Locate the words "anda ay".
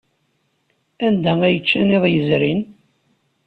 1.05-1.57